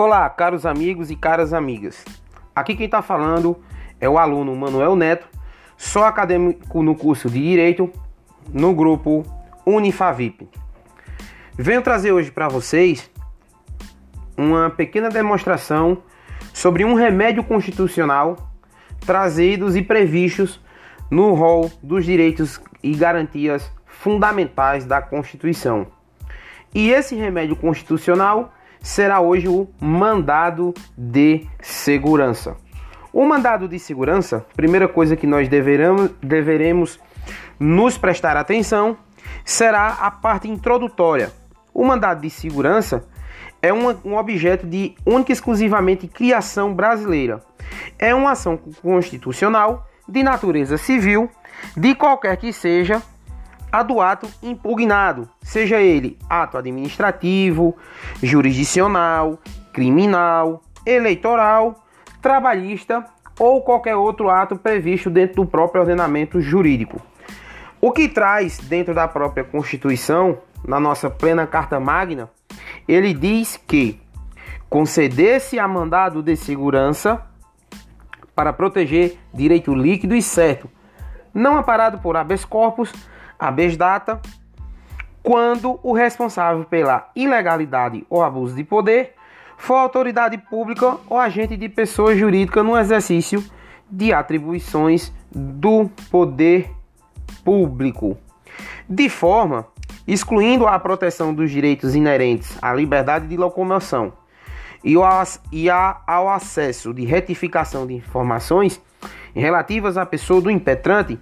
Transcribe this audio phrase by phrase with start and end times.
[0.00, 2.04] Olá, caros amigos e caras amigas.
[2.54, 3.58] Aqui quem está falando
[4.00, 5.26] é o aluno Manuel Neto,
[5.76, 7.90] sou acadêmico no curso de Direito
[8.52, 9.24] no grupo
[9.66, 10.48] Unifavip.
[11.52, 13.10] Venho trazer hoje para vocês
[14.36, 16.00] uma pequena demonstração
[16.54, 18.36] sobre um remédio constitucional
[19.00, 20.60] trazidos e previstos
[21.10, 25.88] no rol dos direitos e garantias fundamentais da Constituição.
[26.72, 32.56] E esse remédio constitucional será hoje o mandado de segurança.
[33.12, 37.00] O mandado de segurança, primeira coisa que nós deveremos, deveremos
[37.58, 38.96] nos prestar atenção,
[39.44, 41.32] será a parte introdutória.
[41.72, 43.04] O mandado de segurança
[43.62, 47.42] é um, um objeto de única e exclusivamente criação brasileira.
[47.98, 51.30] É uma ação constitucional de natureza civil,
[51.76, 53.02] de qualquer que seja
[53.70, 57.76] a do ato impugnado, seja ele ato administrativo,
[58.22, 59.38] jurisdicional,
[59.72, 61.84] criminal, eleitoral,
[62.20, 63.04] trabalhista
[63.38, 67.00] ou qualquer outro ato previsto dentro do próprio ordenamento jurídico.
[67.80, 72.28] O que traz dentro da própria Constituição, na nossa plena Carta Magna,
[72.88, 74.00] ele diz que
[74.68, 77.22] conceder-se a mandado de segurança
[78.34, 80.68] para proteger direito líquido e certo,
[81.32, 82.92] não amparado por habeas corpus,
[83.38, 84.20] habeas data,
[85.22, 89.14] quando o responsável pela ilegalidade ou abuso de poder
[89.56, 93.44] for autoridade pública ou agente de pessoa jurídica no exercício
[93.90, 96.70] de atribuições do poder
[97.44, 98.16] público,
[98.88, 99.66] de forma
[100.06, 104.12] excluindo a proteção dos direitos inerentes à liberdade de locomoção
[104.82, 108.80] e ao acesso de retificação de informações
[109.34, 111.18] relativas à pessoa do impetrante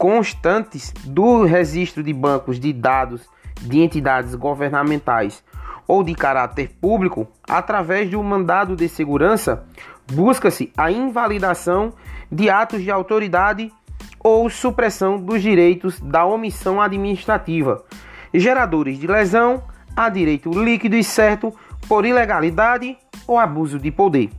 [0.00, 3.28] constantes do registro de bancos de dados
[3.60, 5.44] de entidades governamentais
[5.86, 9.62] ou de caráter público, através de um mandado de segurança,
[10.10, 11.92] busca-se a invalidação
[12.32, 13.70] de atos de autoridade
[14.18, 17.84] ou supressão dos direitos da omissão administrativa,
[18.32, 19.62] geradores de lesão
[19.94, 21.52] a direito líquido e certo
[21.86, 24.30] por ilegalidade ou abuso de poder.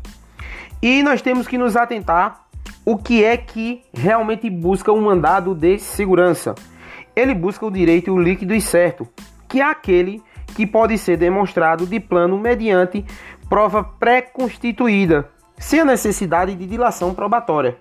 [0.81, 2.47] E nós temos que nos atentar
[2.85, 6.55] o que é que realmente busca um mandado de segurança.
[7.15, 9.07] Ele busca o direito líquido e certo,
[9.47, 10.21] que é aquele
[10.55, 13.05] que pode ser demonstrado de plano mediante
[13.49, 17.77] prova pré-constituída, sem a necessidade de dilação probatória.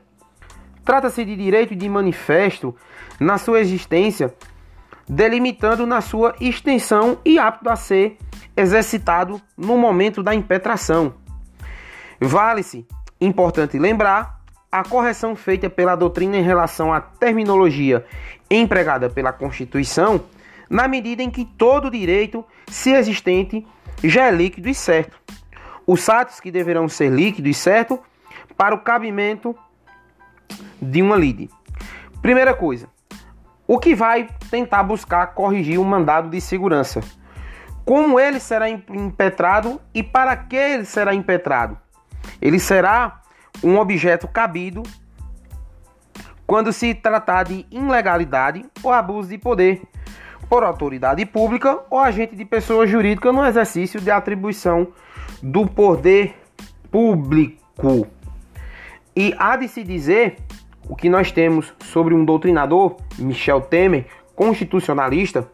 [0.85, 2.75] Trata-se de direito de manifesto
[3.19, 4.35] na sua existência,
[5.09, 8.17] delimitando na sua extensão e apto a ser
[8.57, 11.15] exercitado no momento da impetração.
[12.21, 12.87] Vale-se,
[13.21, 14.40] importante lembrar,
[14.71, 18.05] a correção feita pela doutrina em relação à terminologia
[18.51, 20.23] empregada pela Constituição
[20.69, 23.67] na medida em que todo direito, se existente,
[24.05, 25.19] já é líquido e certo.
[25.85, 27.99] Os atos que deverão ser líquidos e certo
[28.57, 29.57] para o cabimento
[30.81, 31.51] de uma lide.
[32.23, 32.89] Primeira coisa,
[33.67, 37.01] o que vai tentar buscar corrigir o mandado de segurança?
[37.85, 41.77] Como ele será impetrado e para que ele será impetrado?
[42.41, 43.21] Ele será
[43.63, 44.83] um objeto cabido
[46.47, 49.83] quando se tratar de ilegalidade ou abuso de poder
[50.49, 54.89] por autoridade pública ou agente de pessoa jurídica no exercício de atribuição
[55.41, 56.35] do poder
[56.91, 58.09] público.
[59.15, 60.39] E há de se dizer
[60.89, 65.49] o que nós temos sobre um doutrinador, Michel Temer, constitucionalista,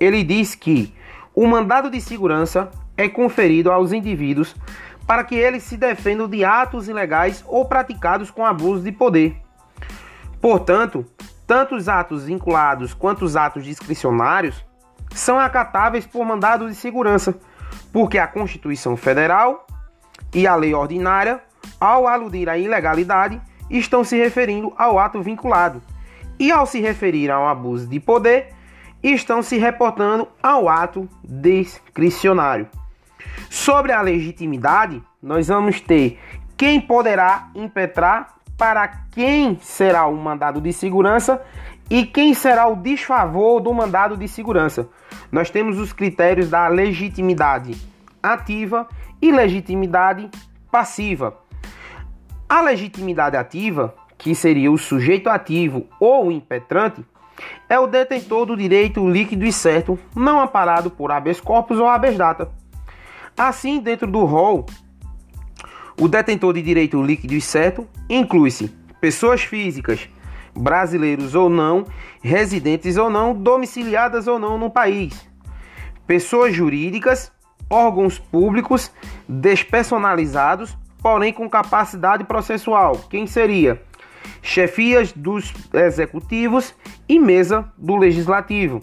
[0.00, 0.94] ele diz que
[1.34, 4.56] o mandado de segurança é conferido aos indivíduos
[5.06, 9.36] para que eles se defendam de atos ilegais ou praticados com abuso de poder.
[10.40, 11.04] Portanto,
[11.46, 14.64] tanto os atos vinculados quanto os atos discricionários
[15.14, 17.34] são acatáveis por mandado de segurança,
[17.92, 19.66] porque a Constituição Federal
[20.32, 21.40] e a lei ordinária,
[21.80, 23.40] ao aludir à ilegalidade,
[23.70, 25.80] estão se referindo ao ato vinculado,
[26.38, 28.48] e ao se referir ao abuso de poder,
[29.02, 32.68] estão se reportando ao ato discricionário.
[33.48, 36.18] Sobre a legitimidade, nós vamos ter
[36.56, 41.42] quem poderá impetrar para quem será o mandado de segurança
[41.90, 44.88] e quem será o desfavor do mandado de segurança.
[45.30, 47.76] Nós temos os critérios da legitimidade
[48.22, 48.88] ativa
[49.20, 50.30] e legitimidade
[50.70, 51.36] passiva.
[52.48, 57.04] A legitimidade ativa, que seria o sujeito ativo ou impetrante,
[57.68, 62.16] é o detentor do direito líquido e certo, não amparado por habeas corpus ou habeas
[62.16, 62.50] data.
[63.36, 64.66] Assim, dentro do rol
[66.00, 68.68] o detentor de direito líquido e certo inclui-se
[69.00, 70.08] pessoas físicas,
[70.54, 71.84] brasileiros ou não,
[72.20, 75.28] residentes ou não, domiciliadas ou não no país,
[76.06, 77.32] pessoas jurídicas
[77.70, 78.90] órgãos públicos
[79.28, 82.96] despersonalizados, porém com capacidade processual.
[83.10, 83.82] Quem seria?
[84.42, 86.74] Chefias dos executivos
[87.08, 88.80] e mesa do legislativo.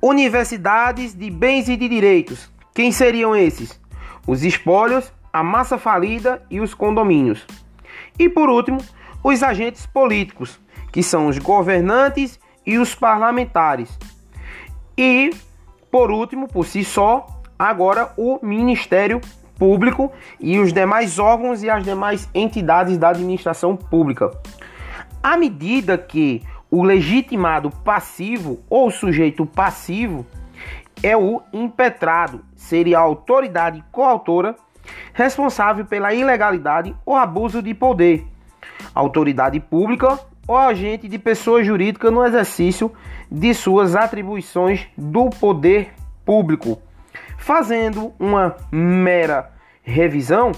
[0.00, 2.50] Universidades de bens e de direitos.
[2.74, 3.80] Quem seriam esses?
[4.26, 7.46] Os espólios, a massa falida e os condomínios.
[8.18, 8.78] E por último,
[9.22, 10.58] os agentes políticos,
[10.90, 12.36] que são os governantes
[12.66, 13.96] e os parlamentares.
[14.98, 15.30] E
[15.88, 17.24] por último, por si só,
[17.56, 19.20] agora o Ministério
[19.56, 20.10] Público
[20.40, 24.32] e os demais órgãos e as demais entidades da administração pública.
[25.22, 30.26] À medida que o legitimado passivo ou sujeito passivo
[31.04, 34.56] é o impetrado, seria a autoridade coautora
[35.12, 38.26] responsável pela ilegalidade ou abuso de poder,
[38.94, 40.18] autoridade pública
[40.48, 42.90] ou agente de pessoa jurídica no exercício
[43.30, 45.92] de suas atribuições do poder
[46.24, 46.80] público.
[47.36, 49.50] Fazendo uma mera
[49.82, 50.52] revisão,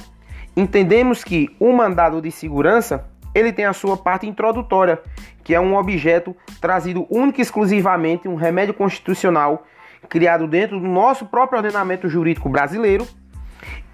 [0.57, 3.05] entendemos que o mandado de segurança
[3.35, 5.03] ele tem a sua parte introdutória,
[5.43, 9.67] que é um objeto trazido única e exclusivamente um remédio constitucional
[10.09, 13.07] criado dentro do nosso próprio ordenamento jurídico brasileiro.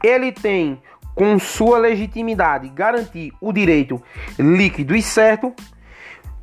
[0.02, 0.80] Ele tem
[1.14, 4.02] com sua legitimidade garantir o direito
[4.38, 5.54] líquido e certo,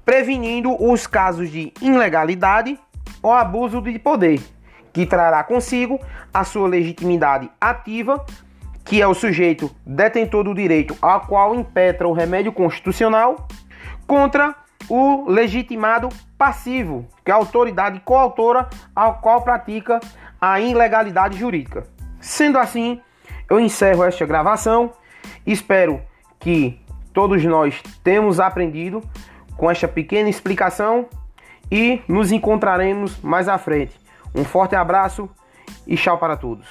[0.06, 2.80] prevenindo os casos de ilegalidade
[3.22, 4.40] ou abuso de poder,
[4.94, 6.00] que trará consigo
[6.34, 8.24] a sua legitimidade ativa
[8.90, 13.48] que é o sujeito detentor do direito ao qual impetra o remédio constitucional,
[14.08, 14.56] contra
[14.90, 20.00] o legitimado passivo, que é a autoridade coautora ao qual pratica
[20.42, 21.84] a ilegalidade jurídica.
[22.20, 23.00] Sendo assim,
[23.50, 24.92] eu encerro esta gravação.
[25.46, 26.02] Espero
[26.40, 26.82] que
[27.14, 29.02] todos nós tenhamos aprendido
[29.56, 31.08] com esta pequena explicação
[31.72, 34.00] e nos encontraremos mais à frente.
[34.34, 35.30] Um forte abraço
[35.86, 36.68] e tchau para todos.